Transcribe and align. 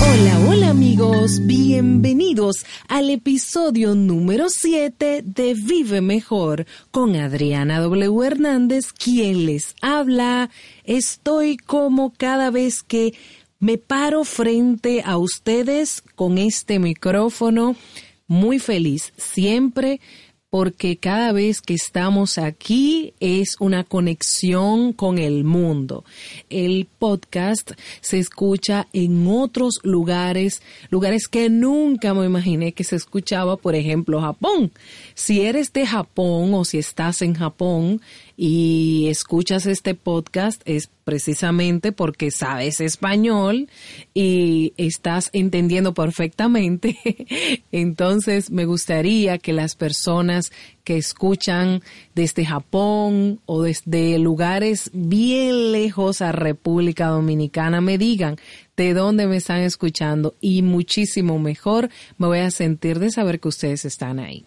Hola, 0.00 0.38
hola 0.48 0.68
amigos, 0.70 1.40
bienvenidos 1.44 2.64
al 2.88 3.10
episodio 3.10 3.96
número 3.96 4.48
7 4.48 5.22
de 5.24 5.54
Vive 5.54 6.00
Mejor 6.00 6.66
con 6.92 7.16
Adriana 7.16 7.80
W. 7.80 8.24
Hernández, 8.24 8.92
quien 8.92 9.46
les 9.46 9.74
habla. 9.82 10.50
Estoy 10.84 11.56
como 11.56 12.12
cada 12.16 12.50
vez 12.50 12.84
que 12.84 13.14
me 13.58 13.76
paro 13.76 14.22
frente 14.22 15.02
a 15.04 15.18
ustedes 15.18 16.02
con 16.14 16.38
este 16.38 16.78
micrófono, 16.78 17.74
muy 18.28 18.60
feliz, 18.60 19.12
siempre 19.16 20.00
porque 20.50 20.96
cada 20.96 21.32
vez 21.32 21.60
que 21.60 21.74
estamos 21.74 22.38
aquí 22.38 23.12
es 23.20 23.56
una 23.60 23.84
conexión 23.84 24.92
con 24.92 25.18
el 25.18 25.44
mundo. 25.44 26.04
El 26.48 26.86
podcast 26.98 27.72
se 28.00 28.18
escucha 28.18 28.88
en 28.92 29.26
otros 29.28 29.80
lugares, 29.82 30.62
lugares 30.88 31.28
que 31.28 31.50
nunca 31.50 32.14
me 32.14 32.24
imaginé 32.24 32.72
que 32.72 32.84
se 32.84 32.96
escuchaba, 32.96 33.56
por 33.56 33.74
ejemplo, 33.74 34.20
Japón. 34.20 34.72
Si 35.14 35.42
eres 35.42 35.72
de 35.72 35.86
Japón 35.86 36.54
o 36.54 36.64
si 36.64 36.78
estás 36.78 37.20
en 37.20 37.34
Japón, 37.34 38.00
y 38.40 39.08
escuchas 39.08 39.66
este 39.66 39.96
podcast 39.96 40.62
es 40.64 40.88
precisamente 41.02 41.90
porque 41.90 42.30
sabes 42.30 42.80
español 42.80 43.68
y 44.14 44.74
estás 44.76 45.28
entendiendo 45.32 45.92
perfectamente. 45.92 46.96
Entonces 47.72 48.52
me 48.52 48.64
gustaría 48.64 49.38
que 49.38 49.52
las 49.52 49.74
personas 49.74 50.52
que 50.84 50.98
escuchan 50.98 51.82
desde 52.14 52.46
Japón 52.46 53.40
o 53.44 53.62
desde 53.62 54.20
lugares 54.20 54.92
bien 54.92 55.72
lejos 55.72 56.22
a 56.22 56.30
República 56.30 57.08
Dominicana 57.08 57.80
me 57.80 57.98
digan 57.98 58.36
de 58.76 58.94
dónde 58.94 59.26
me 59.26 59.38
están 59.38 59.62
escuchando 59.62 60.36
y 60.40 60.62
muchísimo 60.62 61.40
mejor 61.40 61.90
me 62.18 62.28
voy 62.28 62.38
a 62.38 62.52
sentir 62.52 63.00
de 63.00 63.10
saber 63.10 63.40
que 63.40 63.48
ustedes 63.48 63.84
están 63.84 64.20
ahí. 64.20 64.46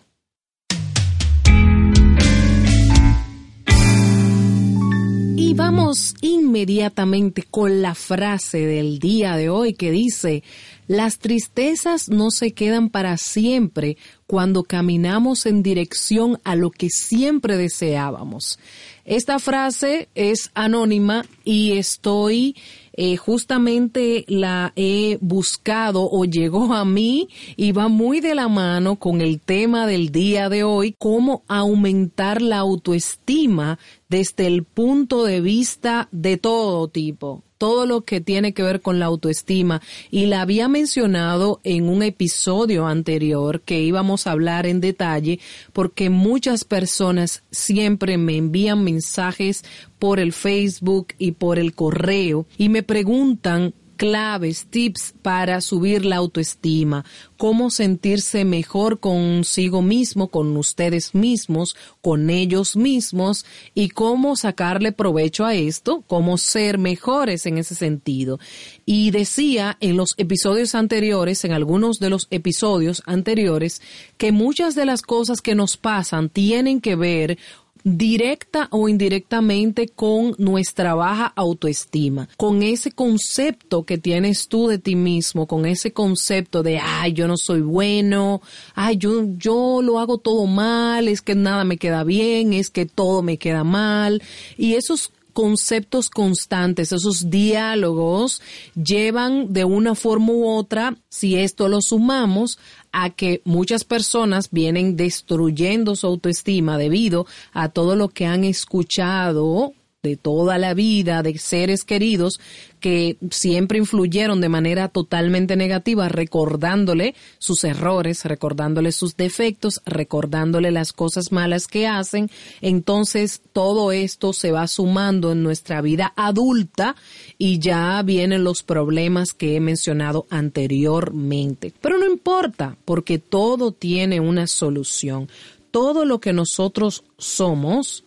Y 5.52 5.54
vamos 5.54 6.16
inmediatamente 6.22 7.44
con 7.44 7.82
la 7.82 7.94
frase 7.94 8.66
del 8.66 9.00
día 9.00 9.36
de 9.36 9.50
hoy 9.50 9.74
que 9.74 9.92
dice, 9.92 10.44
las 10.88 11.20
tristezas 11.20 12.08
no 12.08 12.32
se 12.32 12.54
quedan 12.54 12.90
para 12.90 13.18
siempre 13.18 13.98
cuando 14.28 14.64
caminamos 14.64 15.46
en 15.46 15.62
dirección 15.62 16.40
a 16.46 16.56
lo 16.56 16.72
que 16.72 16.90
siempre 16.90 17.58
deseábamos. 17.58 18.60
Esta 19.04 19.40
frase 19.40 20.08
es 20.16 20.52
anónima 20.54 21.26
y 21.44 21.74
estoy 21.74 22.56
eh, 22.94 23.18
justamente 23.18 24.26
la 24.28 24.74
he 24.76 25.18
buscado 25.22 26.10
o 26.10 26.24
llegó 26.26 26.74
a 26.74 26.86
mí 26.86 27.30
y 27.56 27.72
va 27.72 27.88
muy 27.88 28.20
de 28.20 28.36
la 28.36 28.48
mano 28.48 28.98
con 28.98 29.22
el 29.22 29.42
tema 29.42 29.88
del 29.88 30.12
día 30.12 30.50
de 30.50 30.64
hoy, 30.64 30.96
cómo 30.98 31.44
aumentar 31.48 32.42
la 32.42 32.60
autoestima 32.60 33.80
desde 34.12 34.46
el 34.46 34.66
punto 34.66 35.24
de 35.24 35.40
vista 35.40 36.10
de 36.12 36.36
todo 36.36 36.90
tipo 36.90 37.44
todo 37.58 37.86
lo 37.86 38.02
que 38.02 38.22
tiene 38.22 38.54
que 38.54 38.64
ver 38.64 38.82
con 38.82 38.98
la 38.98 39.06
autoestima. 39.06 39.84
Y 40.10 40.26
la 40.26 40.42
había 40.42 40.68
mencionado 40.68 41.60
en 41.64 41.90
un 41.90 42.02
episodio 42.02 42.88
anterior 42.88 43.62
que 43.62 43.84
íbamos 43.84 44.26
a 44.26 44.32
hablar 44.32 44.66
en 44.66 44.82
detalle 44.82 45.40
porque 45.72 46.10
muchas 46.10 46.64
personas 46.64 47.44
siempre 47.52 48.18
me 48.18 48.36
envían 48.36 48.84
mensajes 48.84 49.64
por 50.00 50.20
el 50.20 50.34
Facebook 50.34 51.10
y 51.20 51.34
por 51.34 51.60
el 51.60 51.76
correo 51.76 52.48
y 52.58 52.70
me 52.70 52.82
preguntan 52.82 53.76
claves, 54.02 54.66
tips 54.68 55.14
para 55.22 55.62
subir 55.62 56.06
la 56.06 56.16
autoestima, 56.16 57.06
cómo 57.38 57.70
sentirse 57.70 58.46
mejor 58.46 59.00
consigo 59.00 59.84
mismo, 59.84 60.30
con 60.30 60.58
ustedes 60.58 61.14
mismos, 61.14 61.76
con 62.02 62.32
ellos 62.32 62.76
mismos 62.76 63.46
y 63.76 63.90
cómo 63.90 64.36
sacarle 64.36 64.92
provecho 64.92 65.46
a 65.46 65.54
esto, 65.54 66.04
cómo 66.08 66.40
ser 66.40 66.80
mejores 66.80 67.46
en 67.46 67.60
ese 67.60 67.76
sentido. 67.76 68.40
Y 68.88 69.12
decía 69.12 69.78
en 69.82 69.98
los 69.98 70.16
episodios 70.18 70.74
anteriores, 70.74 71.46
en 71.46 71.52
algunos 71.52 72.00
de 72.00 72.10
los 72.10 72.26
episodios 72.32 73.04
anteriores, 73.06 73.84
que 74.18 74.32
muchas 74.32 74.74
de 74.74 74.88
las 74.88 75.04
cosas 75.04 75.42
que 75.42 75.54
nos 75.54 75.78
pasan 75.78 76.30
tienen 76.30 76.82
que 76.82 76.96
ver 76.96 77.38
directa 77.84 78.68
o 78.72 78.88
indirectamente 78.88 79.88
con 79.88 80.36
nuestra 80.38 80.96
baja 80.96 81.34
autoestima, 81.36 82.30
con 82.38 82.64
ese 82.64 82.92
concepto 82.92 83.84
que 83.84 83.98
tienes 83.98 84.48
tú 84.48 84.68
de 84.68 84.78
ti 84.78 84.96
mismo, 84.96 85.48
con 85.48 85.66
ese 85.66 85.92
concepto 85.92 86.64
de, 86.64 86.80
ay, 86.80 87.14
yo 87.14 87.28
no 87.28 87.38
soy 87.38 87.62
bueno, 87.62 88.42
ay, 88.76 88.98
yo, 88.98 89.24
yo 89.38 89.82
lo 89.82 90.00
hago 90.00 90.18
todo 90.18 90.46
mal, 90.46 91.08
es 91.08 91.22
que 91.22 91.36
nada 91.36 91.64
me 91.64 91.78
queda 91.78 92.04
bien, 92.04 92.54
es 92.54 92.70
que 92.70 92.86
todo 92.86 93.22
me 93.22 93.38
queda 93.38 93.64
mal, 93.64 94.22
y 94.58 94.76
esos 94.76 95.12
conceptos 95.34 96.10
constantes, 96.10 96.92
esos 96.92 97.30
diálogos 97.30 98.42
llevan 98.76 99.54
de 99.54 99.66
una 99.66 99.96
forma 99.96 100.32
u 100.34 100.48
otra, 100.48 100.96
si 101.10 101.38
esto 101.38 101.68
lo 101.68 101.82
sumamos, 101.82 102.60
a 102.92 103.10
que 103.10 103.42
muchas 103.46 103.84
personas 103.84 104.50
vienen 104.52 104.98
destruyendo 104.98 105.96
su 105.96 106.08
autoestima 106.08 106.78
debido 106.78 107.26
a 107.54 107.70
todo 107.70 107.96
lo 107.96 108.10
que 108.10 108.26
han 108.26 108.44
escuchado 108.44 109.74
de 110.04 110.18
toda 110.18 110.58
la 110.58 110.74
vida, 110.74 111.22
de 111.22 111.38
seres 111.38 111.84
queridos 111.84 112.40
que 112.80 113.18
siempre 113.30 113.78
influyeron 113.78 114.42
de 114.42 114.50
manera 114.50 114.88
totalmente 114.88 115.56
negativa, 115.56 116.10
recordándole 116.10 117.14
sus 117.38 117.64
errores, 117.64 118.26
recordándole 118.26 118.94
sus 118.94 119.16
defectos, 119.16 119.80
recordándole 119.86 120.72
las 120.72 120.92
cosas 120.92 121.32
malas 121.32 121.68
que 121.68 121.86
hacen. 121.86 122.32
Entonces 122.62 123.42
todo 123.54 123.92
esto 123.92 124.34
se 124.34 124.52
va 124.52 124.68
sumando 124.68 125.34
en 125.34 125.44
nuestra 125.44 125.82
vida 125.82 126.14
adulta 126.16 126.96
y 127.38 127.60
ya 127.60 128.02
vienen 128.02 128.44
los 128.44 128.64
problemas 128.64 129.36
que 129.36 129.56
he 129.56 129.60
mencionado 129.60 130.26
anteriormente. 130.32 131.74
Pero 131.80 132.00
no 132.00 132.08
importa, 132.08 132.76
porque 132.86 133.20
todo 133.20 133.72
tiene 133.72 134.20
una 134.20 134.48
solución. 134.48 135.30
Todo 135.70 136.06
lo 136.06 136.20
que 136.20 136.34
nosotros 136.34 137.04
somos, 137.20 138.04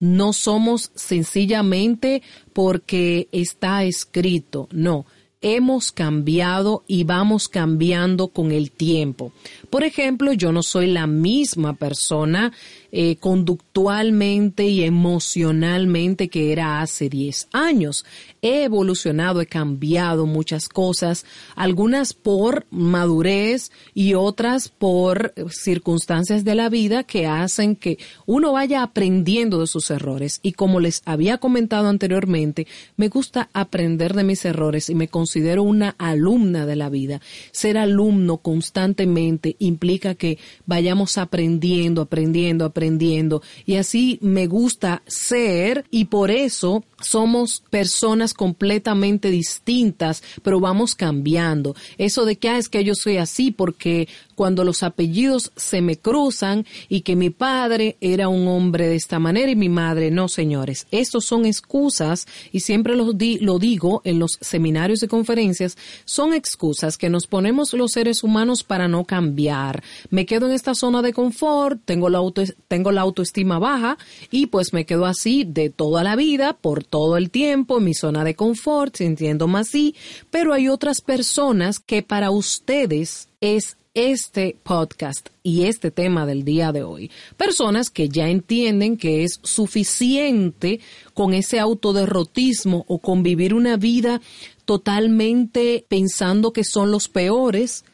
no 0.00 0.32
somos 0.32 0.90
sencillamente 0.94 2.22
porque 2.52 3.28
está 3.32 3.84
escrito, 3.84 4.68
no, 4.72 5.06
hemos 5.40 5.92
cambiado 5.92 6.84
y 6.86 7.04
vamos 7.04 7.48
cambiando 7.48 8.28
con 8.28 8.50
el 8.50 8.70
tiempo. 8.70 9.32
Por 9.70 9.84
ejemplo, 9.84 10.32
yo 10.32 10.52
no 10.52 10.62
soy 10.62 10.88
la 10.88 11.06
misma 11.06 11.74
persona 11.74 12.52
eh, 12.90 13.16
conductualmente 13.16 14.64
y 14.64 14.82
emocionalmente 14.82 16.28
que 16.28 16.52
era 16.52 16.80
hace 16.80 17.08
10 17.08 17.48
años. 17.52 18.04
He 18.40 18.64
evolucionado, 18.64 19.40
he 19.40 19.46
cambiado 19.46 20.24
muchas 20.26 20.68
cosas, 20.68 21.26
algunas 21.54 22.14
por 22.14 22.66
madurez 22.70 23.72
y 23.94 24.14
otras 24.14 24.68
por 24.68 25.34
circunstancias 25.50 26.44
de 26.44 26.54
la 26.54 26.68
vida 26.68 27.04
que 27.04 27.26
hacen 27.26 27.76
que 27.76 27.98
uno 28.26 28.52
vaya 28.52 28.82
aprendiendo 28.82 29.60
de 29.60 29.66
sus 29.66 29.90
errores. 29.90 30.40
Y 30.42 30.52
como 30.52 30.80
les 30.80 31.02
había 31.04 31.38
comentado 31.38 31.88
anteriormente, 31.88 32.66
me 32.96 33.08
gusta 33.08 33.50
aprender 33.52 34.14
de 34.14 34.24
mis 34.24 34.44
errores 34.44 34.88
y 34.88 34.94
me 34.94 35.08
considero 35.08 35.62
una 35.62 35.94
alumna 35.98 36.64
de 36.64 36.76
la 36.76 36.88
vida. 36.88 37.20
Ser 37.50 37.76
alumno 37.76 38.38
constantemente 38.38 39.56
implica 39.58 40.14
que 40.14 40.38
vayamos 40.66 41.18
aprendiendo, 41.18 42.02
aprendiendo, 42.02 42.64
aprendiendo 42.64 42.77
aprendiendo 42.78 43.42
y 43.66 43.74
así 43.74 44.18
me 44.22 44.46
gusta 44.46 45.02
ser 45.06 45.84
y 45.90 46.04
por 46.04 46.30
eso 46.30 46.84
somos 47.00 47.64
personas 47.70 48.34
completamente 48.34 49.30
distintas, 49.30 50.22
pero 50.42 50.60
vamos 50.60 50.94
cambiando. 50.94 51.74
Eso 51.96 52.24
de 52.24 52.36
que 52.36 52.48
ah, 52.48 52.58
es 52.58 52.68
que 52.68 52.84
yo 52.84 52.94
soy 52.94 53.16
así 53.16 53.50
porque 53.50 54.08
cuando 54.38 54.62
los 54.62 54.84
apellidos 54.84 55.50
se 55.56 55.82
me 55.82 55.96
cruzan 55.96 56.64
y 56.88 57.00
que 57.00 57.16
mi 57.16 57.28
padre 57.28 57.96
era 58.00 58.28
un 58.28 58.46
hombre 58.46 58.86
de 58.86 58.94
esta 58.94 59.18
manera 59.18 59.50
y 59.50 59.56
mi 59.56 59.68
madre 59.68 60.12
no, 60.12 60.28
señores. 60.28 60.86
Estos 60.92 61.24
son 61.24 61.44
excusas 61.44 62.28
y 62.52 62.60
siempre 62.60 62.94
lo, 62.94 63.06
lo 63.06 63.58
digo 63.58 64.00
en 64.04 64.20
los 64.20 64.38
seminarios 64.40 65.02
y 65.02 65.08
conferencias, 65.08 65.76
son 66.04 66.34
excusas 66.34 66.96
que 66.98 67.10
nos 67.10 67.26
ponemos 67.26 67.72
los 67.72 67.90
seres 67.90 68.22
humanos 68.22 68.62
para 68.62 68.86
no 68.86 69.04
cambiar. 69.04 69.82
Me 70.08 70.24
quedo 70.24 70.46
en 70.46 70.52
esta 70.52 70.76
zona 70.76 71.02
de 71.02 71.12
confort, 71.12 71.80
tengo 71.84 72.08
la, 72.08 72.18
auto, 72.18 72.44
tengo 72.68 72.92
la 72.92 73.00
autoestima 73.00 73.58
baja 73.58 73.98
y 74.30 74.46
pues 74.46 74.72
me 74.72 74.86
quedo 74.86 75.06
así 75.06 75.42
de 75.42 75.68
toda 75.68 76.04
la 76.04 76.14
vida, 76.14 76.52
por 76.52 76.84
todo 76.84 77.16
el 77.16 77.30
tiempo, 77.30 77.78
en 77.78 77.84
mi 77.86 77.94
zona 77.94 78.22
de 78.22 78.36
confort, 78.36 78.94
sintiéndome 78.94 79.58
así, 79.58 79.96
pero 80.30 80.52
hay 80.52 80.68
otras 80.68 81.00
personas 81.00 81.80
que 81.80 82.04
para 82.04 82.30
ustedes 82.30 83.26
es 83.40 83.76
este 83.98 84.56
podcast 84.62 85.30
y 85.42 85.64
este 85.64 85.90
tema 85.90 86.24
del 86.24 86.44
día 86.44 86.70
de 86.70 86.84
hoy. 86.84 87.10
Personas 87.36 87.90
que 87.90 88.08
ya 88.08 88.28
entienden 88.28 88.96
que 88.96 89.24
es 89.24 89.40
suficiente 89.42 90.78
con 91.14 91.34
ese 91.34 91.58
autoderrotismo 91.58 92.84
o 92.86 93.00
con 93.00 93.24
vivir 93.24 93.54
una 93.54 93.76
vida 93.76 94.20
totalmente 94.64 95.84
pensando 95.88 96.52
que 96.52 96.62
son 96.62 96.92
los 96.92 97.08
peores, 97.08 97.84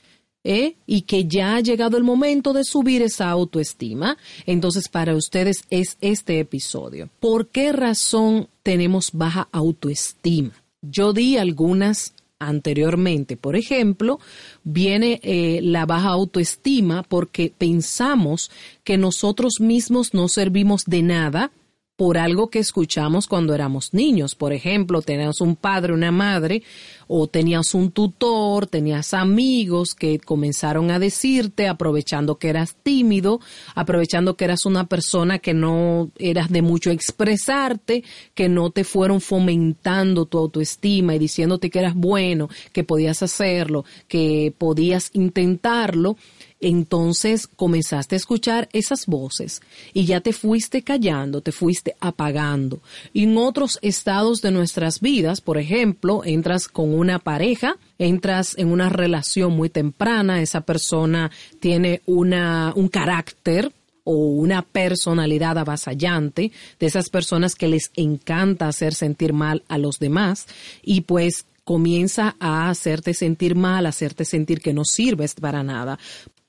¿Eh? 0.47 0.77
y 0.87 1.03
que 1.03 1.25
ya 1.25 1.57
ha 1.57 1.61
llegado 1.61 1.97
el 1.97 2.05
momento 2.05 2.53
de 2.53 2.65
subir 2.65 3.01
esa 3.01 3.31
autoestima. 3.31 4.19
Entonces, 4.45 4.91
para 4.91 5.17
ustedes 5.17 5.65
es 5.71 5.97
este 6.03 6.39
episodio. 6.39 7.09
¿Por 7.19 7.49
qué 7.49 7.73
razón 7.73 8.49
tenemos 8.63 9.13
baja 9.15 9.49
autoestima? 9.53 10.53
Yo 10.83 11.15
di 11.15 11.39
algunas 11.39 12.13
anteriormente. 12.49 13.37
Por 13.37 13.57
ejemplo, 13.57 14.21
viene 14.63 15.21
eh, 15.23 15.61
la 15.63 15.87
baja 15.87 16.09
autoestima 16.09 17.03
porque 17.03 17.53
pensamos 17.57 18.51
que 18.83 18.99
nosotros 18.99 19.61
mismos 19.61 20.15
no 20.15 20.29
servimos 20.29 20.85
de 20.87 21.03
nada 21.03 21.51
por 21.97 22.19
algo 22.19 22.51
que 22.51 22.59
escuchamos 22.59 23.29
cuando 23.29 23.55
éramos 23.55 23.95
niños. 23.95 24.35
Por 24.35 24.53
ejemplo, 24.53 25.01
tenías 25.03 25.41
un 25.41 25.55
padre, 25.55 25.93
una 25.93 26.11
madre, 26.11 26.63
o 27.07 27.29
tenías 27.29 27.75
un 27.75 27.93
tutor, 27.93 28.67
tenías 28.67 29.15
amigos 29.15 29.95
que 29.95 30.19
comenzaron 30.19 30.91
a 30.91 30.99
decirte, 30.99 31.69
aprovechando 31.69 32.39
que 32.39 32.49
eras 32.49 32.77
tímido, 32.83 33.41
aprovechando 33.75 34.37
que 34.37 34.45
eras 34.45 34.67
una 34.67 34.87
persona 34.87 35.39
que 35.39 35.55
no 35.55 36.11
eras 36.19 36.51
de 36.51 36.63
mucho 36.63 36.91
expresarte, 36.91 38.03
que 38.35 38.49
no 38.49 38.71
te 38.71 38.85
fueron 38.85 39.21
fomentando 39.21 40.27
tu 40.27 40.39
autoestima 40.39 41.15
y 41.15 41.19
diciéndote 41.19 41.71
que 41.71 41.79
eras 41.79 41.95
bueno, 41.95 42.49
que 42.73 42.83
podías 42.83 43.23
hacerlo, 43.23 43.85
que 44.09 44.53
podías 44.57 45.11
intentarlo 45.13 46.17
entonces 46.65 47.47
comenzaste 47.47 48.15
a 48.15 48.17
escuchar 48.17 48.71
esas 48.73 49.05
voces 49.05 49.61
y 49.93 50.07
ya 50.07 50.23
te 50.23 50.33
fuiste 50.33 50.83
callando, 50.83 51.43
te 51.43 51.53
fuiste 51.53 51.95
apagando. 52.01 52.81
Y 53.13 53.25
en 53.25 53.37
otros 53.37 53.79
estados 53.83 54.41
de 54.41 54.51
nuestras 54.51 55.01
vidas, 55.01 55.43
por 55.43 55.59
ejemplo, 55.59 56.23
entras 56.25 56.69
con 56.69 56.95
una 56.95 57.19
pareja, 57.19 57.77
entras 57.99 58.57
en 58.57 58.69
una 58.69 58.89
relación 58.89 59.53
muy 59.53 59.69
temprana, 59.69 60.41
esa 60.41 60.63
persona 60.63 61.31
tiene 61.61 62.01
una, 62.07 62.73
un 62.75 62.89
carácter 62.89 63.71
o 64.05 64.15
una 64.15 64.63
personalidad 64.63 65.59
avasallante, 65.59 66.51
de 66.81 66.87
esas 66.87 67.11
personas 67.11 67.55
que 67.57 67.69
les 67.69 67.91
encanta 67.95 68.69
hacer 68.69 68.95
sentir 68.95 69.35
mal 69.35 69.63
a 69.69 69.77
los 69.77 69.99
demás 69.99 70.47
y 70.83 71.03
pues 71.03 71.45
comienza 71.65 72.37
a 72.41 72.69
hacerte 72.69 73.15
sentir 73.15 73.55
mal, 73.55 73.87
hacerte 73.87 74.25
sentir 74.25 74.61
que 74.61 74.75
no 74.75 74.85
sirves 74.85 75.35
para 75.35 75.63
nada 75.63 75.99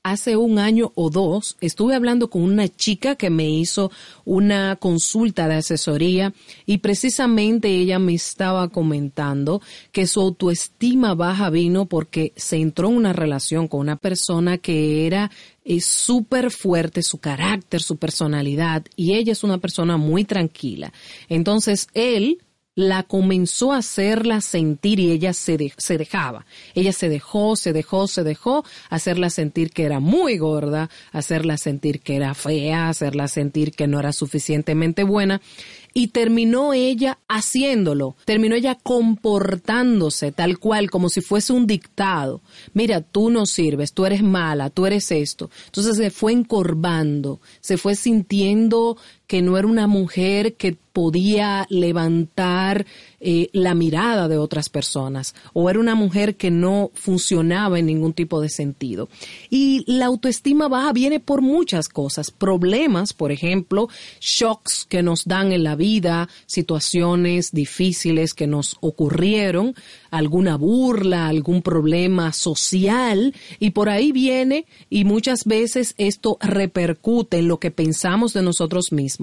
hace 0.06 0.38
un 0.38 0.60
año 0.60 0.92
o 0.94 1.10
dos 1.10 1.58
estuve 1.62 1.96
hablando 1.96 2.30
con 2.30 2.44
una 2.44 2.68
chica 2.68 3.16
que 3.16 3.32
me 3.32 3.50
hizo 3.50 3.92
una 4.24 4.76
consulta 4.76 5.48
de 5.48 5.56
asesoría 5.56 6.32
y 6.68 6.78
precisamente 6.78 7.70
ella 7.70 7.98
me 7.98 8.14
estaba 8.14 8.70
comentando 8.70 9.64
que 9.92 10.06
su 10.06 10.22
autoestima 10.22 11.16
baja 11.16 11.50
vino 11.50 11.88
porque 11.88 12.34
se 12.36 12.58
entró 12.58 12.90
en 12.90 12.98
una 12.98 13.14
relación 13.14 13.68
con 13.68 13.80
una 13.80 13.96
persona 13.96 14.60
que 14.60 15.08
era 15.08 15.32
eh, 15.64 15.82
súper 15.82 16.52
fuerte, 16.52 17.02
su 17.02 17.18
carácter, 17.18 17.82
su 17.82 17.98
personalidad 17.98 18.86
y 18.96 19.16
ella 19.16 19.32
es 19.32 19.44
una 19.44 19.58
persona 19.58 19.98
muy 19.98 20.24
tranquila. 20.24 20.94
Entonces 21.30 21.88
él 21.96 22.45
la 22.76 23.04
comenzó 23.04 23.72
a 23.72 23.78
hacerla 23.78 24.42
sentir 24.42 25.00
y 25.00 25.12
ella 25.12 25.34
se, 25.34 25.58
dejaba. 25.58 26.46
Ella 26.74 26.92
se 26.92 27.08
dejó, 27.08 27.56
se 27.56 27.72
dejó, 27.72 28.08
se 28.08 28.24
dejó, 28.24 28.66
hacerla 28.90 29.30
sentir 29.30 29.72
que 29.72 29.84
era 29.84 30.02
muy 30.02 30.38
gorda, 30.38 30.90
hacerla 31.14 31.58
sentir 31.58 32.02
que 32.02 32.18
era 32.18 32.34
fea, 32.34 32.90
hacerla 32.90 33.30
sentir 33.30 33.72
que 33.72 33.88
no 33.88 34.00
era 34.00 34.12
suficientemente 34.12 35.04
buena 35.04 35.42
y 35.98 36.10
terminó 36.10 36.74
ella 36.74 37.20
haciéndolo, 37.30 38.18
terminó 38.26 38.56
ella 38.56 38.76
comportándose 38.76 40.34
tal 40.34 40.60
cual, 40.60 40.92
como 40.92 41.08
si 41.08 41.22
fuese 41.22 41.54
un 41.54 41.68
dictado. 41.68 42.42
Mira, 42.74 43.00
tú 43.00 43.30
no 43.30 43.46
sirves, 43.46 43.94
tú 43.94 44.06
eres 44.06 44.22
mala, 44.22 44.70
tú 44.70 44.86
eres 44.86 45.10
esto. 45.12 45.50
Entonces 45.68 45.96
se 45.96 46.12
fue 46.12 46.34
encorvando, 46.34 47.40
se 47.62 47.78
fue 47.78 47.96
sintiendo 47.96 48.98
que 49.28 49.42
no 49.42 49.58
era 49.58 49.68
una 49.68 49.88
mujer 49.88 50.56
que 50.56 50.78
podía 50.96 51.68
levantar 51.70 52.86
eh, 53.20 53.50
la 53.52 53.76
mirada 53.76 54.30
de 54.30 54.38
otras 54.38 54.70
personas 54.70 55.36
o 55.52 55.70
era 55.70 55.78
una 55.78 55.94
mujer 55.94 56.38
que 56.38 56.52
no 56.52 56.90
funcionaba 56.94 57.78
en 57.78 57.88
ningún 57.88 58.14
tipo 58.14 58.40
de 58.40 58.48
sentido. 58.48 59.10
Y 59.50 59.84
la 59.88 60.06
autoestima 60.06 60.70
baja 60.70 60.94
viene 60.94 61.20
por 61.20 61.42
muchas 61.42 61.90
cosas, 61.90 62.32
problemas, 62.32 63.12
por 63.12 63.34
ejemplo, 63.34 63.90
shocks 64.22 64.86
que 64.88 65.04
nos 65.04 65.26
dan 65.26 65.52
en 65.52 65.66
la 65.66 65.76
vida, 65.76 66.30
situaciones 66.46 67.52
difíciles 67.52 68.34
que 68.34 68.48
nos 68.48 68.78
ocurrieron, 68.80 69.76
alguna 70.12 70.56
burla, 70.56 71.28
algún 71.28 71.62
problema 71.62 72.32
social 72.32 73.34
y 73.60 73.72
por 73.72 73.90
ahí 73.90 74.14
viene 74.14 74.66
y 74.90 75.04
muchas 75.04 75.44
veces 75.44 75.94
esto 75.98 76.38
repercute 76.40 77.40
en 77.40 77.50
lo 77.50 77.60
que 77.60 77.72
pensamos 77.72 78.32
de 78.32 78.44
nosotros 78.44 78.94
mismos. 78.94 79.15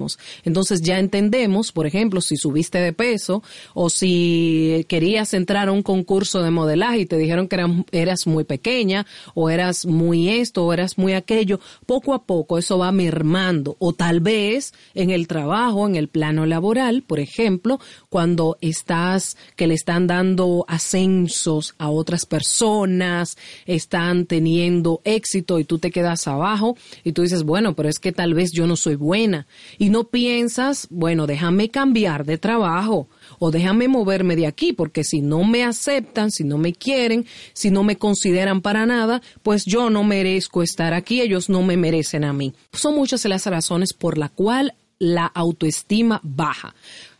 Entonces 0.43 0.81
ya 0.81 0.99
entendemos, 0.99 1.71
por 1.71 1.87
ejemplo, 1.87 2.21
si 2.21 2.37
subiste 2.37 2.79
de 2.79 2.93
peso 2.93 3.43
o 3.73 3.89
si 3.89 4.85
querías 4.87 5.33
entrar 5.33 5.69
a 5.69 5.71
un 5.71 5.83
concurso 5.83 6.41
de 6.41 6.51
modelaje 6.51 6.99
y 6.99 7.05
te 7.05 7.17
dijeron 7.17 7.47
que 7.47 7.83
eras 7.91 8.27
muy 8.27 8.43
pequeña 8.43 9.05
o 9.33 9.49
eras 9.49 9.85
muy 9.85 10.29
esto 10.29 10.65
o 10.65 10.73
eras 10.73 10.97
muy 10.97 11.13
aquello, 11.13 11.59
poco 11.85 12.13
a 12.13 12.23
poco 12.23 12.57
eso 12.57 12.77
va 12.77 12.91
mermando. 12.91 13.75
O 13.79 13.93
tal 13.93 14.19
vez 14.19 14.73
en 14.93 15.09
el 15.09 15.27
trabajo, 15.27 15.87
en 15.87 15.95
el 15.95 16.07
plano 16.07 16.45
laboral, 16.45 17.03
por 17.03 17.19
ejemplo, 17.19 17.79
cuando 18.09 18.57
estás 18.61 19.37
que 19.55 19.67
le 19.67 19.73
están 19.73 20.07
dando 20.07 20.65
ascensos 20.67 21.75
a 21.77 21.89
otras 21.89 22.25
personas, 22.25 23.37
están 23.65 24.25
teniendo 24.25 25.01
éxito 25.03 25.59
y 25.59 25.63
tú 25.63 25.79
te 25.79 25.91
quedas 25.91 26.27
abajo 26.27 26.75
y 27.03 27.13
tú 27.13 27.21
dices, 27.21 27.43
bueno, 27.43 27.75
pero 27.75 27.89
es 27.89 27.99
que 27.99 28.11
tal 28.11 28.33
vez 28.33 28.51
yo 28.51 28.67
no 28.67 28.75
soy 28.75 28.95
buena 28.95 29.47
y 29.83 29.89
no 29.89 30.05
piensas, 30.05 30.87
bueno, 30.91 31.27
déjame 31.27 31.67
cambiar 31.67 32.23
de 32.23 32.37
trabajo 32.37 33.09
o 33.37 33.51
déjame 33.51 33.89
moverme 33.89 34.37
de 34.37 34.47
aquí, 34.47 34.71
porque 34.71 35.03
si 35.03 35.19
no 35.19 35.43
me 35.43 35.65
aceptan, 35.65 36.31
si 36.31 36.45
no 36.45 36.57
me 36.57 36.71
quieren, 36.71 37.25
si 37.51 37.69
no 37.69 37.83
me 37.83 37.97
consideran 37.97 38.61
para 38.61 38.85
nada, 38.85 39.21
pues 39.41 39.65
yo 39.65 39.89
no 39.89 40.05
merezco 40.05 40.63
estar 40.63 40.93
aquí, 40.93 41.19
ellos 41.19 41.49
no 41.49 41.63
me 41.63 41.75
merecen 41.75 42.23
a 42.23 42.31
mí. 42.31 42.53
Son 42.71 42.95
muchas 42.95 43.25
las 43.25 43.45
razones 43.45 43.91
por 43.91 44.17
la 44.17 44.29
cual 44.29 44.73
la 44.99 45.25
autoestima 45.25 46.21
baja 46.23 46.73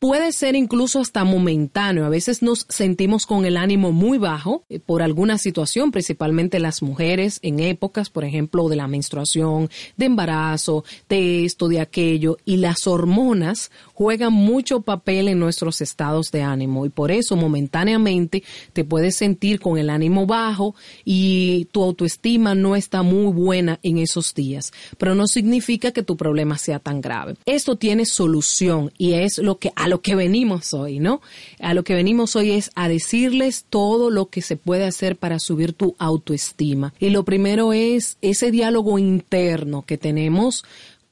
puede 0.04 0.34
ser 0.34 0.58
incluso 0.58 1.00
hasta 1.00 1.24
momentáneo. 1.24 2.04
A 2.06 2.10
veces 2.10 2.42
nos 2.42 2.66
sentimos 2.68 3.26
con 3.26 3.46
el 3.46 3.56
ánimo 3.56 3.94
muy 3.94 4.18
bajo 4.18 4.66
eh, 4.68 4.82
por 4.82 5.02
alguna 5.02 5.38
situación, 5.38 5.92
principalmente 5.92 6.60
las 6.60 6.82
mujeres 6.82 7.40
en 7.42 7.62
épocas, 7.62 8.10
por 8.10 8.26
ejemplo, 8.26 8.68
de 8.68 8.76
la 8.76 8.90
menstruación, 8.90 9.70
de 9.96 10.08
embarazo, 10.08 10.84
de 11.08 11.46
esto, 11.46 11.70
de 11.70 11.80
aquello, 11.80 12.36
y 12.44 12.58
las 12.58 12.86
hormonas 12.86 13.72
juegan 13.94 14.34
mucho 14.34 14.82
papel 14.82 15.30
en 15.30 15.40
nuestros 15.40 15.80
estados 15.80 16.32
de 16.32 16.42
ánimo 16.42 16.86
y 16.86 16.90
por 16.90 17.10
eso 17.10 17.38
momentáneamente 17.38 18.44
te 18.74 18.84
puedes 18.84 19.16
sentir 19.16 19.62
con 19.62 19.78
el 19.78 19.90
ánimo 19.90 20.26
bajo 20.26 20.76
y 21.06 21.70
tu 21.72 21.82
autoestima 21.82 22.56
no 22.56 22.76
está 22.76 23.04
muy 23.04 23.32
buena 23.32 23.80
en 23.84 24.00
esos 24.00 24.34
días, 24.34 24.74
pero 24.98 25.16
no 25.16 25.28
significa 25.28 25.92
que 25.92 26.04
tu 26.04 26.18
problema 26.18 26.58
sea 26.58 26.80
tan 26.80 27.00
grave. 27.00 27.36
Esto 27.46 27.78
tiene 27.78 28.06
solución 28.06 28.92
y 28.98 29.14
es 29.14 29.38
lo 29.38 29.60
que 29.60 29.72
a 29.78 29.93
lo 29.94 30.02
que 30.02 30.16
venimos 30.16 30.74
hoy, 30.74 30.98
¿no? 30.98 31.22
A 31.60 31.76
lo 31.76 31.84
que 31.84 31.94
venimos 31.94 32.36
hoy 32.36 32.50
es 32.50 32.72
a 32.74 32.88
decirles 32.88 33.68
todo 33.70 34.10
lo 34.10 34.26
que 34.26 34.42
se 34.42 34.58
puede 34.58 34.86
hacer 34.86 35.18
para 35.18 35.38
subir 35.38 35.74
tu 35.74 35.96
autoestima. 36.00 36.96
Y 37.00 37.12
lo 37.12 37.24
primero 37.24 37.74
es 37.74 38.18
ese 38.24 38.50
diálogo 38.50 38.98
interno 38.98 39.84
que 39.86 40.00
tenemos 40.00 40.66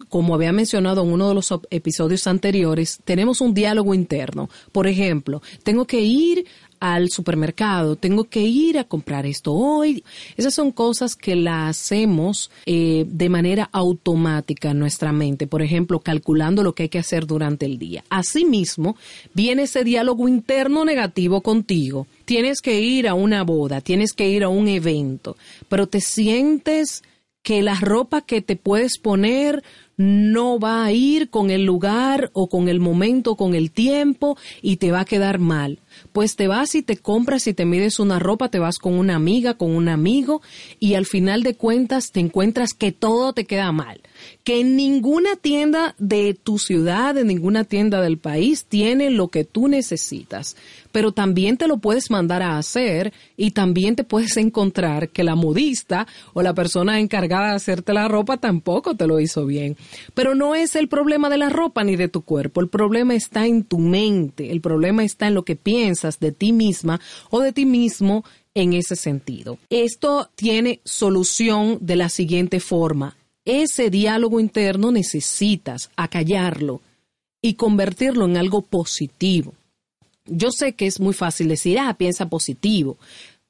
como 0.09 0.35
había 0.35 0.51
mencionado 0.51 1.03
en 1.03 1.11
uno 1.11 1.29
de 1.29 1.35
los 1.35 1.53
episodios 1.69 2.27
anteriores, 2.27 2.99
tenemos 3.03 3.41
un 3.41 3.53
diálogo 3.53 3.93
interno. 3.93 4.49
Por 4.71 4.87
ejemplo, 4.87 5.41
tengo 5.63 5.85
que 5.85 6.01
ir 6.01 6.45
al 6.81 7.09
supermercado, 7.11 7.95
tengo 7.95 8.23
que 8.25 8.41
ir 8.41 8.79
a 8.79 8.83
comprar 8.83 9.27
esto 9.27 9.53
hoy. 9.53 10.03
Esas 10.35 10.55
son 10.55 10.71
cosas 10.71 11.15
que 11.15 11.35
las 11.35 11.77
hacemos 11.77 12.49
eh, 12.65 13.05
de 13.07 13.29
manera 13.29 13.69
automática 13.71 14.71
en 14.71 14.79
nuestra 14.79 15.13
mente, 15.13 15.45
por 15.45 15.61
ejemplo, 15.61 15.99
calculando 15.99 16.63
lo 16.63 16.73
que 16.73 16.83
hay 16.83 16.89
que 16.89 16.97
hacer 16.97 17.27
durante 17.27 17.67
el 17.67 17.77
día. 17.77 18.03
Asimismo, 18.09 18.97
viene 19.35 19.63
ese 19.63 19.83
diálogo 19.83 20.27
interno 20.27 20.83
negativo 20.83 21.41
contigo. 21.41 22.07
Tienes 22.25 22.61
que 22.61 22.81
ir 22.81 23.07
a 23.07 23.13
una 23.13 23.43
boda, 23.43 23.81
tienes 23.81 24.13
que 24.13 24.27
ir 24.29 24.43
a 24.43 24.49
un 24.49 24.67
evento, 24.67 25.37
pero 25.69 25.87
te 25.87 26.01
sientes 26.01 27.03
que 27.43 27.61
la 27.61 27.75
ropa 27.75 28.21
que 28.21 28.41
te 28.41 28.55
puedes 28.55 28.97
poner 28.97 29.63
no 30.01 30.59
va 30.59 30.85
a 30.85 30.91
ir 30.91 31.29
con 31.29 31.51
el 31.51 31.65
lugar 31.65 32.31
o 32.33 32.49
con 32.49 32.67
el 32.69 32.79
momento, 32.79 33.35
con 33.35 33.55
el 33.55 33.71
tiempo 33.71 34.37
y 34.61 34.77
te 34.77 34.91
va 34.91 35.01
a 35.01 35.05
quedar 35.05 35.39
mal 35.39 35.79
pues 36.11 36.35
te 36.35 36.47
vas 36.47 36.75
y 36.75 36.81
te 36.81 36.97
compras 36.97 37.47
y 37.47 37.53
te 37.53 37.65
mides 37.65 37.99
una 37.99 38.19
ropa, 38.19 38.49
te 38.49 38.59
vas 38.59 38.77
con 38.77 38.93
una 38.93 39.15
amiga, 39.15 39.55
con 39.55 39.71
un 39.75 39.89
amigo 39.89 40.41
y 40.79 40.95
al 40.95 41.05
final 41.05 41.43
de 41.43 41.55
cuentas 41.55 42.11
te 42.11 42.19
encuentras 42.19 42.73
que 42.73 42.91
todo 42.91 43.33
te 43.33 43.45
queda 43.45 43.71
mal, 43.71 44.01
que 44.43 44.59
en 44.61 44.75
ninguna 44.75 45.35
tienda 45.35 45.95
de 45.97 46.33
tu 46.33 46.59
ciudad, 46.59 47.17
en 47.17 47.27
ninguna 47.27 47.63
tienda 47.63 48.01
del 48.01 48.17
país 48.17 48.65
tiene 48.65 49.09
lo 49.09 49.29
que 49.29 49.43
tú 49.43 49.67
necesitas, 49.67 50.55
pero 50.91 51.11
también 51.11 51.57
te 51.57 51.67
lo 51.67 51.77
puedes 51.77 52.11
mandar 52.11 52.41
a 52.41 52.57
hacer 52.57 53.13
y 53.37 53.51
también 53.51 53.95
te 53.95 54.03
puedes 54.03 54.37
encontrar 54.37 55.09
que 55.09 55.23
la 55.23 55.35
modista 55.35 56.07
o 56.33 56.41
la 56.41 56.53
persona 56.53 56.99
encargada 56.99 57.49
de 57.49 57.55
hacerte 57.55 57.93
la 57.93 58.07
ropa 58.07 58.37
tampoco 58.37 58.95
te 58.95 59.07
lo 59.07 59.19
hizo 59.19 59.45
bien. 59.45 59.77
Pero 60.13 60.35
no 60.35 60.55
es 60.55 60.75
el 60.75 60.87
problema 60.87 61.29
de 61.29 61.37
la 61.37 61.49
ropa 61.49 61.83
ni 61.83 61.95
de 61.95 62.07
tu 62.07 62.21
cuerpo, 62.21 62.61
el 62.61 62.69
problema 62.69 63.15
está 63.15 63.45
en 63.45 63.63
tu 63.63 63.79
mente, 63.79 64.51
el 64.51 64.61
problema 64.61 65.03
está 65.03 65.27
en 65.27 65.35
lo 65.35 65.43
que 65.43 65.55
piensas 65.55 65.80
de 66.19 66.31
ti 66.31 66.53
misma 66.53 66.99
o 67.29 67.39
de 67.39 67.51
ti 67.51 67.65
mismo 67.65 68.23
en 68.53 68.73
ese 68.73 68.95
sentido. 68.95 69.57
Esto 69.69 70.29
tiene 70.35 70.81
solución 70.83 71.77
de 71.81 71.95
la 71.95 72.09
siguiente 72.09 72.59
forma. 72.59 73.15
Ese 73.45 73.89
diálogo 73.89 74.39
interno 74.39 74.91
necesitas 74.91 75.89
acallarlo 75.95 76.81
y 77.41 77.55
convertirlo 77.55 78.25
en 78.25 78.37
algo 78.37 78.61
positivo. 78.61 79.53
Yo 80.25 80.51
sé 80.51 80.73
que 80.73 80.85
es 80.85 80.99
muy 80.99 81.13
fácil 81.13 81.47
decir, 81.47 81.79
ah, 81.79 81.95
piensa 81.97 82.29
positivo, 82.29 82.97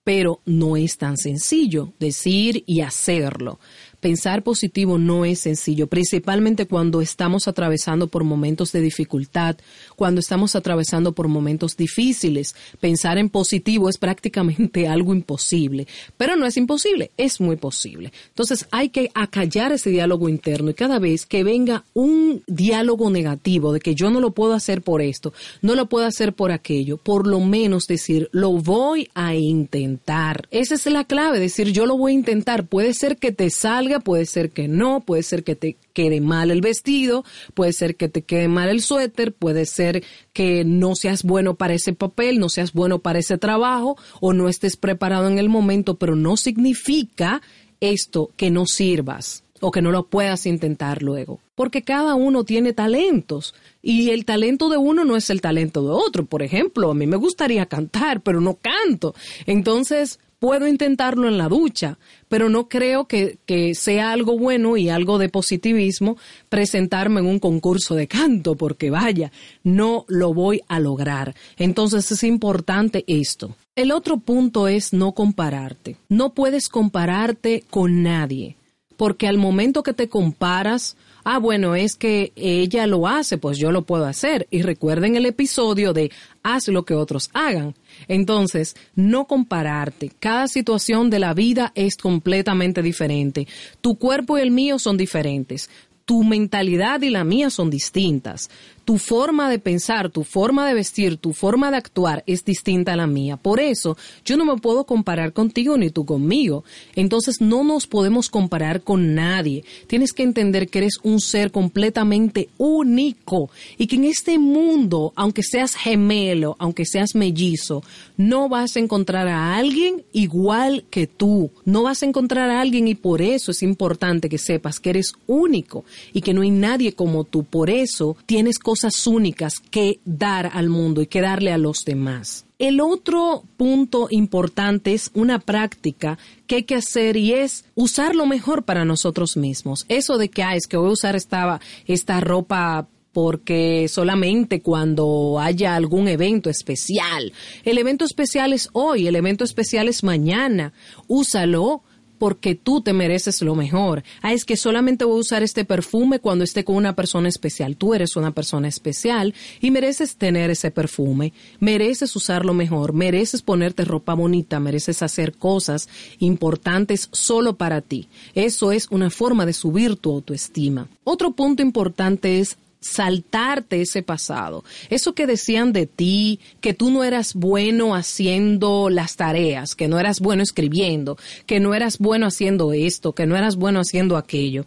pero 0.04 0.40
no 0.46 0.78
es 0.78 0.98
tan 0.98 1.18
sencillo 1.18 1.94
decir 2.00 2.64
y 2.66 2.82
hacerlo 2.82 3.60
pensar 4.02 4.44
positivo 4.44 4.98
no 4.98 5.24
es 5.24 5.40
sencillo, 5.40 5.88
principalmente 5.88 6.66
cuando 6.66 7.02
estamos 7.02 7.48
atravesando 7.48 8.08
por 8.08 8.24
momentos 8.24 8.72
de 8.72 8.82
dificultad, 8.82 9.56
cuando 9.96 10.20
estamos 10.20 10.56
atravesando 10.56 11.14
por 11.14 11.28
momentos 11.28 11.78
difíciles. 11.78 12.56
Pensar 12.80 13.18
en 13.18 13.30
positivo 13.30 13.88
es 13.88 13.98
prácticamente 13.98 14.88
algo 14.90 15.14
imposible, 15.14 15.88
pero 16.18 16.36
no 16.36 16.46
es 16.46 16.58
imposible, 16.58 17.12
es 17.18 17.40
muy 17.40 17.56
posible. 17.56 18.12
Entonces 18.30 18.68
hay 18.72 18.90
que 18.90 19.10
acallar 19.14 19.72
ese 19.72 19.92
diálogo 19.92 20.28
interno 20.28 20.72
y 20.72 20.74
cada 20.74 21.00
vez 21.00 21.26
que 21.26 21.44
venga 21.44 21.86
un 21.94 22.44
diálogo 22.48 23.10
negativo 23.10 23.72
de 23.72 23.80
que 23.80 23.96
yo 23.96 24.10
no 24.10 24.20
lo 24.20 24.32
puedo 24.32 24.54
hacer 24.54 24.82
por 24.82 25.02
esto, 25.02 25.34
no 25.62 25.76
lo 25.76 25.86
puedo 25.86 26.06
hacer 26.06 26.34
por 26.34 26.52
aquello, 26.52 26.98
por 26.98 27.28
lo 27.28 27.40
menos 27.40 27.88
decir, 27.88 28.30
lo 28.32 28.52
voy 28.54 29.10
a 29.14 29.36
intentar. 29.36 30.48
Esa 30.52 30.76
es 30.76 30.86
la 30.88 31.04
clave, 31.04 31.40
decir, 31.40 31.72
yo 31.72 31.86
lo 31.86 31.98
voy 31.98 32.14
a 32.14 32.16
intentar. 32.16 32.66
Puede 32.66 32.94
ser 32.94 33.18
que 33.18 33.32
te 33.32 33.50
salga 33.50 33.91
puede 34.00 34.26
ser 34.26 34.52
que 34.52 34.68
no, 34.68 35.02
puede 35.02 35.24
ser 35.24 35.44
que 35.44 35.56
te 35.56 35.78
quede 35.94 36.22
mal 36.22 36.52
el 36.52 36.62
vestido, 36.62 37.24
puede 37.54 37.74
ser 37.74 37.96
que 37.96 38.10
te 38.10 38.22
quede 38.22 38.48
mal 38.48 38.70
el 38.70 38.82
suéter, 38.82 39.34
puede 39.34 39.66
ser 39.66 40.04
que 40.34 40.64
no 40.64 40.96
seas 40.96 41.24
bueno 41.24 41.56
para 41.56 41.74
ese 41.74 41.94
papel, 41.94 42.40
no 42.40 42.50
seas 42.50 42.74
bueno 42.74 43.00
para 43.00 43.20
ese 43.20 43.38
trabajo 43.38 43.98
o 44.20 44.34
no 44.34 44.50
estés 44.50 44.78
preparado 44.78 45.28
en 45.28 45.38
el 45.38 45.50
momento, 45.50 45.96
pero 45.96 46.16
no 46.16 46.38
significa 46.38 47.42
esto 47.80 48.30
que 48.38 48.52
no 48.52 48.66
sirvas 48.66 49.44
o 49.62 49.72
que 49.72 49.82
no 49.82 49.92
lo 49.92 50.08
puedas 50.08 50.46
intentar 50.46 51.02
luego. 51.02 51.40
Porque 51.56 51.84
cada 51.84 52.16
uno 52.16 52.44
tiene 52.44 52.74
talentos 52.74 53.54
y 53.82 54.10
el 54.10 54.26
talento 54.26 54.70
de 54.70 54.78
uno 54.78 55.06
no 55.06 55.16
es 55.16 55.30
el 55.30 55.40
talento 55.40 55.84
de 55.84 55.92
otro. 55.92 56.26
Por 56.26 56.42
ejemplo, 56.42 56.92
a 56.92 56.96
mí 56.96 57.06
me 57.06 57.16
gustaría 57.16 57.68
cantar, 57.68 58.22
pero 58.22 58.42
no 58.42 58.56
canto. 58.56 59.14
Entonces, 59.46 60.20
puedo 60.42 60.68
intentarlo 60.68 61.28
en 61.28 61.38
la 61.38 61.48
ducha, 61.48 62.00
pero 62.28 62.50
no 62.50 62.68
creo 62.68 63.06
que, 63.06 63.38
sea 63.76 64.12
algo 64.12 64.40
bueno 64.40 64.76
y 64.76 64.90
algo 64.90 65.20
de 65.20 65.30
positivismo 65.30 66.18
presentarme 66.50 67.20
en 67.20 67.28
un 67.28 67.38
concurso 67.38 67.94
de 67.94 68.08
canto, 68.08 68.56
porque 68.56 68.90
vaya, 68.90 69.32
no 69.64 70.04
lo 70.08 70.34
voy 70.34 70.64
a 70.68 70.80
lograr. 70.80 71.36
Entonces 71.58 72.12
es 72.12 72.24
importante 72.24 73.04
esto. 73.06 73.56
El 73.76 73.92
otro 73.92 74.18
punto 74.18 74.68
es 74.68 74.94
no 74.94 75.12
compararte. 75.12 75.98
No 76.10 76.34
puedes 76.34 76.70
compararte 76.70 77.64
con 77.70 78.02
nadie, 78.02 78.56
porque 78.98 79.28
al 79.28 79.38
momento 79.38 79.84
que 79.84 79.94
te 79.94 80.10
comparas, 80.10 80.98
ah, 81.24 81.38
bueno, 81.38 81.76
es 81.76 81.96
que 81.96 82.32
ella 82.36 82.88
lo 82.88 83.08
hace, 83.08 83.38
pues 83.38 83.60
yo 83.60 83.72
lo 83.72 83.84
puedo 83.84 84.06
hacer. 84.06 84.48
Y 84.50 84.64
recuerden 84.64 85.16
el 85.16 85.28
episodio 85.28 85.94
de 85.94 86.12
haz 86.44 86.68
lo 86.68 86.86
que 86.86 86.94
otros 86.94 87.30
hagan. 87.34 87.76
Entonces, 88.08 88.76
no 88.96 89.26
compararte. 89.26 90.12
Cada 90.20 90.48
situación 90.48 91.10
de 91.10 91.20
la 91.20 91.34
vida 91.34 91.72
es 91.76 91.98
completamente 91.98 92.82
diferente. 92.82 93.48
Tu 93.82 93.98
cuerpo 93.98 94.38
y 94.38 94.42
el 94.42 94.52
mío 94.52 94.80
son 94.80 94.98
diferentes 94.98 95.70
tu 96.12 96.26
mentalidad 96.26 97.02
y 97.04 97.10
la 97.10 97.24
mía 97.24 97.50
son 97.50 97.70
distintas. 97.70 98.50
Tu 98.86 98.98
forma 98.98 99.50
de 99.50 99.60
pensar, 99.60 100.10
tu 100.10 100.24
forma 100.24 100.68
de 100.68 100.74
vestir, 100.74 101.18
tu 101.18 101.34
forma 101.34 101.72
de 101.72 101.78
actuar 101.78 102.24
es 102.28 102.44
distinta 102.44 102.94
a 102.94 102.96
la 102.96 103.08
mía. 103.08 103.38
Por 103.38 103.60
eso, 103.60 103.98
yo 104.26 104.38
no 104.38 104.46
me 104.46 104.58
puedo 104.58 104.86
comparar 104.86 105.34
contigo 105.34 105.78
ni 105.78 105.90
tú 105.90 106.06
conmigo. 106.06 106.64
Entonces, 106.96 107.42
no 107.42 107.64
nos 107.64 107.88
podemos 107.88 108.30
comparar 108.30 108.82
con 108.82 109.14
nadie. 109.14 109.64
Tienes 109.88 110.14
que 110.14 110.24
entender 110.24 110.70
que 110.70 110.80
eres 110.80 111.00
un 111.04 111.20
ser 111.20 111.52
completamente 111.52 112.50
único 112.58 113.50
y 113.78 113.88
que 113.88 113.98
en 113.98 114.06
este 114.06 114.40
mundo, 114.40 115.14
aunque 115.16 115.44
seas 115.44 115.76
gemelo, 115.76 116.56
aunque 116.60 116.86
seas 116.86 117.16
mellizo, 117.16 117.84
no 118.18 118.50
vas 118.50 118.76
a 118.76 118.80
encontrar 118.80 119.28
a 119.28 119.56
alguien 119.56 120.04
igual 120.14 120.86
que 120.90 121.08
tú. 121.08 121.52
No 121.66 121.84
vas 121.84 122.04
a 122.04 122.06
encontrar 122.06 122.50
a 122.50 122.62
alguien 122.62 122.88
y 122.88 122.96
por 122.96 123.22
eso 123.22 123.52
es 123.52 123.64
importante 123.64 124.30
que 124.30 124.38
sepas 124.38 124.80
que 124.80 124.92
eres 124.92 125.14
único 125.28 125.86
y 126.14 126.22
que 126.22 126.34
no 126.34 126.42
hay 126.42 126.52
nadie 126.52 126.94
como 126.94 127.24
tú. 127.24 127.44
Por 127.44 127.70
eso 127.70 128.16
tienes 128.26 128.60
cosas 128.72 129.06
únicas 129.06 129.56
que 129.60 130.00
dar 130.06 130.50
al 130.54 130.70
mundo 130.70 131.02
y 131.02 131.08
que 131.08 131.20
darle 131.20 131.52
a 131.52 131.58
los 131.58 131.84
demás. 131.84 132.46
El 132.58 132.80
otro 132.80 133.44
punto 133.58 134.08
importante 134.10 134.94
es 134.94 135.12
una 135.14 135.40
práctica 135.40 136.18
que 136.48 136.56
hay 136.56 136.64
que 136.64 136.76
hacer 136.76 137.18
y 137.18 137.34
es 137.34 137.66
usar 137.76 138.16
lo 138.16 138.26
mejor 138.26 138.64
para 138.64 138.86
nosotros 138.86 139.36
mismos. 139.36 139.86
Eso 139.90 140.18
de 140.18 140.30
que, 140.30 140.42
ah, 140.44 140.56
es 140.56 140.68
que 140.68 140.78
voy 140.78 140.88
a 140.88 140.94
usar 140.94 141.18
esta, 141.18 141.60
esta 141.86 142.22
ropa 142.22 142.88
porque 143.12 143.90
solamente 143.90 144.62
cuando 144.62 145.38
haya 145.38 145.76
algún 145.76 146.08
evento 146.08 146.50
especial. 146.50 147.34
El 147.66 147.78
evento 147.78 148.06
especial 148.06 148.54
es 148.54 148.70
hoy, 148.72 149.06
el 149.06 149.18
evento 149.18 149.44
especial 149.44 149.90
es 149.90 150.02
mañana. 150.02 150.72
Úsalo 151.10 151.84
porque 152.22 152.54
tú 152.54 152.82
te 152.82 152.94
mereces 152.94 153.42
lo 153.42 153.56
mejor. 153.56 154.04
Ah, 154.22 154.32
es 154.32 154.46
que 154.46 154.56
solamente 154.56 155.06
voy 155.06 155.18
a 155.18 155.22
usar 155.22 155.42
este 155.42 155.66
perfume 155.66 156.20
cuando 156.20 156.44
esté 156.44 156.64
con 156.64 156.76
una 156.76 156.96
persona 156.96 157.28
especial. 157.28 157.78
Tú 157.78 157.96
eres 157.96 158.16
una 158.16 158.30
persona 158.30 158.68
especial 158.68 159.34
y 159.60 159.72
mereces 159.72 160.18
tener 160.18 160.52
ese 160.52 160.70
perfume, 160.70 161.34
mereces 161.60 162.16
usarlo 162.16 162.54
mejor, 162.54 162.94
mereces 162.94 163.42
ponerte 163.42 163.86
ropa 163.86 164.14
bonita, 164.14 164.60
mereces 164.60 165.02
hacer 165.02 165.34
cosas 165.34 165.90
importantes 166.20 167.10
solo 167.12 167.58
para 167.58 167.82
ti. 167.82 168.08
Eso 168.36 168.72
es 168.72 168.88
una 168.92 169.10
forma 169.10 169.48
de 169.48 169.54
subir 169.54 169.96
tu 169.96 170.12
autoestima. 170.12 170.90
Otro 171.04 171.32
punto 171.32 171.64
importante 171.64 172.40
es 172.40 172.56
saltarte 172.82 173.82
ese 173.82 174.02
pasado. 174.02 174.64
Eso 174.90 175.14
que 175.14 175.28
decían 175.28 175.72
de 175.72 175.86
ti, 175.86 176.40
que 176.60 176.74
tú 176.74 176.90
no 176.90 177.04
eras 177.04 177.36
bueno 177.36 177.96
haciendo 177.96 178.90
las 178.90 179.16
tareas, 179.16 179.76
que 179.76 179.88
no 179.88 180.00
eras 180.00 180.20
bueno 180.20 180.44
escribiendo, 180.44 181.18
que 181.46 181.60
no 181.60 181.74
eras 181.74 182.00
bueno 182.00 182.26
haciendo 182.26 182.74
esto, 182.74 183.14
que 183.14 183.28
no 183.28 183.38
eras 183.38 183.56
bueno 183.56 183.80
haciendo 183.80 184.18
aquello. 184.18 184.66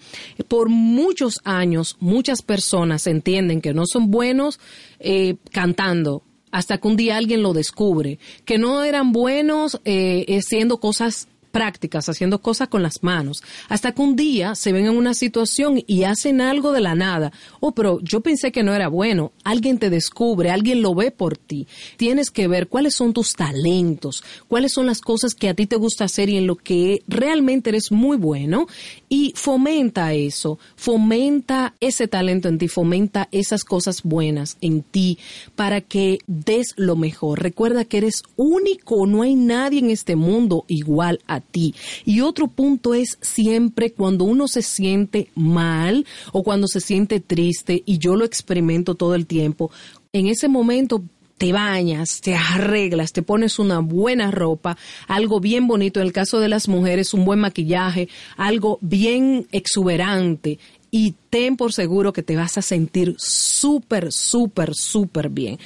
Por 0.48 0.68
muchos 0.68 1.40
años, 1.44 1.96
muchas 1.98 2.42
personas 2.42 3.06
entienden 3.06 3.60
que 3.60 3.74
no 3.74 3.84
son 3.86 4.10
buenos 4.10 4.60
eh, 5.00 5.36
cantando, 5.50 6.22
hasta 6.52 6.78
que 6.78 6.86
un 6.86 6.96
día 6.96 7.16
alguien 7.16 7.42
lo 7.42 7.52
descubre, 7.52 8.20
que 8.44 8.58
no 8.58 8.84
eran 8.84 9.10
buenos 9.10 9.80
eh, 9.84 10.24
haciendo 10.38 10.78
cosas 10.78 11.26
prácticas, 11.54 12.08
haciendo 12.08 12.42
cosas 12.42 12.66
con 12.66 12.82
las 12.82 13.04
manos, 13.04 13.44
hasta 13.68 13.92
que 13.92 14.02
un 14.02 14.16
día 14.16 14.56
se 14.56 14.72
ven 14.72 14.86
en 14.86 14.96
una 14.96 15.14
situación 15.14 15.80
y 15.86 16.02
hacen 16.02 16.40
algo 16.40 16.72
de 16.72 16.80
la 16.80 16.96
nada. 16.96 17.30
Oh, 17.60 17.72
pero 17.72 18.00
yo 18.02 18.22
pensé 18.22 18.50
que 18.50 18.64
no 18.64 18.74
era 18.74 18.88
bueno. 18.88 19.30
Alguien 19.44 19.78
te 19.78 19.88
descubre, 19.88 20.50
alguien 20.50 20.82
lo 20.82 20.96
ve 20.96 21.12
por 21.12 21.36
ti. 21.36 21.68
Tienes 21.96 22.32
que 22.32 22.48
ver 22.48 22.66
cuáles 22.66 22.96
son 22.96 23.12
tus 23.12 23.34
talentos, 23.34 24.24
cuáles 24.48 24.72
son 24.72 24.86
las 24.86 25.00
cosas 25.00 25.36
que 25.36 25.48
a 25.48 25.54
ti 25.54 25.66
te 25.66 25.76
gusta 25.76 26.06
hacer 26.06 26.28
y 26.28 26.38
en 26.38 26.48
lo 26.48 26.56
que 26.56 27.04
realmente 27.06 27.70
eres 27.70 27.92
muy 27.92 28.16
bueno 28.16 28.66
y 29.08 29.32
fomenta 29.36 30.12
eso, 30.12 30.58
fomenta 30.74 31.74
ese 31.78 32.08
talento 32.08 32.48
en 32.48 32.58
ti, 32.58 32.66
fomenta 32.66 33.28
esas 33.30 33.62
cosas 33.62 34.02
buenas 34.02 34.56
en 34.60 34.82
ti 34.82 35.18
para 35.54 35.80
que 35.80 36.18
des 36.26 36.74
lo 36.76 36.96
mejor. 36.96 37.40
Recuerda 37.40 37.84
que 37.84 37.98
eres 37.98 38.24
único, 38.34 39.06
no 39.06 39.22
hay 39.22 39.36
nadie 39.36 39.78
en 39.78 39.90
este 39.90 40.16
mundo 40.16 40.64
igual 40.66 41.20
a 41.28 41.43
Y 41.52 42.20
otro 42.20 42.48
punto 42.48 42.94
es 42.94 43.18
siempre 43.20 43.92
cuando 43.92 44.24
uno 44.24 44.48
se 44.48 44.62
siente 44.62 45.28
mal 45.34 46.06
o 46.32 46.42
cuando 46.42 46.66
se 46.66 46.80
siente 46.80 47.20
triste, 47.20 47.82
y 47.86 47.98
yo 47.98 48.16
lo 48.16 48.24
experimento 48.24 48.94
todo 48.94 49.14
el 49.14 49.26
tiempo, 49.26 49.70
en 50.12 50.26
ese 50.26 50.48
momento 50.48 51.02
te 51.38 51.52
bañas, 51.52 52.20
te 52.20 52.34
arreglas, 52.34 53.12
te 53.12 53.22
pones 53.22 53.58
una 53.58 53.80
buena 53.80 54.30
ropa, 54.30 54.76
algo 55.08 55.40
bien 55.40 55.66
bonito, 55.66 56.00
en 56.00 56.06
el 56.06 56.12
caso 56.12 56.40
de 56.40 56.48
las 56.48 56.68
mujeres, 56.68 57.12
un 57.14 57.24
buen 57.24 57.40
maquillaje, 57.40 58.08
algo 58.36 58.78
bien 58.80 59.46
exuberante 59.50 60.58
y 60.90 61.14
ten 61.28 61.56
por 61.56 61.72
seguro 61.72 62.12
que 62.12 62.22
te 62.22 62.36
vas 62.36 62.56
a 62.56 62.62
sentir 62.62 63.16
súper, 63.18 64.12
súper, 64.12 64.70
súper 64.74 65.28
bien. 65.28 65.58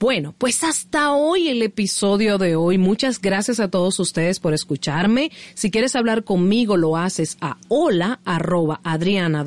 Bueno, 0.00 0.34
pues 0.38 0.64
hasta 0.64 1.12
hoy 1.12 1.48
el 1.48 1.60
episodio 1.60 2.38
de 2.38 2.56
hoy. 2.56 2.78
Muchas 2.78 3.20
gracias 3.20 3.60
a 3.60 3.68
todos 3.68 4.00
ustedes 4.00 4.40
por 4.40 4.54
escucharme. 4.54 5.30
Si 5.52 5.70
quieres 5.70 5.94
hablar 5.94 6.24
conmigo, 6.24 6.78
lo 6.78 6.96
haces 6.96 7.36
a 7.42 7.58
hola 7.68 8.18
arroba 8.24 8.80
adriana 8.82 9.44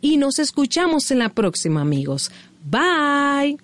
y 0.00 0.16
nos 0.16 0.38
escuchamos 0.38 1.10
en 1.10 1.18
la 1.18 1.28
próxima, 1.28 1.82
amigos. 1.82 2.30
Bye. 2.64 3.58